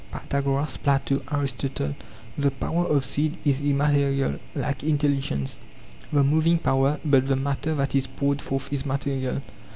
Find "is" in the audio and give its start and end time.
3.45-3.61, 7.93-8.07, 8.73-8.83